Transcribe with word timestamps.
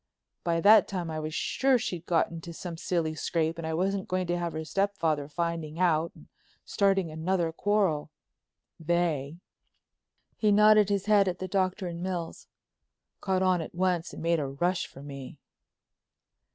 By 0.43 0.61
that 0.61 0.87
time 0.87 1.11
I 1.11 1.19
was 1.19 1.35
sure 1.35 1.77
she'd 1.77 2.07
got 2.07 2.31
into 2.31 2.53
some 2.53 2.75
silly 2.75 3.13
scrape 3.13 3.59
and 3.59 3.67
I 3.67 3.75
wasn't 3.75 4.07
going 4.07 4.25
to 4.25 4.37
have 4.39 4.53
her 4.53 4.65
stepfather 4.65 5.27
finding 5.27 5.77
out 5.79 6.11
and 6.15 6.27
starting 6.65 7.11
another 7.11 7.51
quarrel. 7.51 8.09
They," 8.79 9.37
he 10.37 10.51
nodded 10.51 10.89
his 10.89 11.05
head 11.05 11.27
at 11.27 11.37
the 11.37 11.47
Doctor 11.47 11.85
and 11.85 12.01
Mills, 12.01 12.47
"caught 13.19 13.43
on 13.43 13.61
at 13.61 13.75
once 13.75 14.11
and 14.11 14.23
made 14.23 14.39
a 14.39 14.47
rush 14.47 14.87
for 14.87 15.03
me. 15.03 15.37